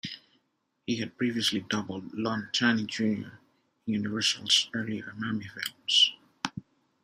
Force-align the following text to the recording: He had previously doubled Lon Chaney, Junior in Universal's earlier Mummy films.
He 0.87 0.95
had 0.95 1.15
previously 1.15 1.59
doubled 1.59 2.15
Lon 2.15 2.49
Chaney, 2.53 2.85
Junior 2.85 3.37
in 3.85 3.93
Universal's 3.93 4.67
earlier 4.73 5.13
Mummy 5.15 5.45
films. 5.45 6.13